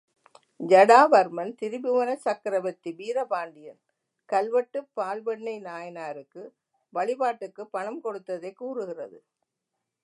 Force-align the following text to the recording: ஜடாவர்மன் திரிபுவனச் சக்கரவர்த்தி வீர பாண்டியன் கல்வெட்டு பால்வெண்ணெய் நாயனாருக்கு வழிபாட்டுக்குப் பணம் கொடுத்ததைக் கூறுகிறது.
ஜடாவர்மன் 0.59 1.51
திரிபுவனச் 1.59 2.23
சக்கரவர்த்தி 2.23 2.91
வீர 2.91 3.25
பாண்டியன் 3.25 3.79
கல்வெட்டு 4.29 4.81
பால்வெண்ணெய் 4.95 5.61
நாயனாருக்கு 5.61 6.43
வழிபாட்டுக்குப் 6.93 7.71
பணம் 7.71 8.01
கொடுத்ததைக் 8.03 8.57
கூறுகிறது. 8.57 9.19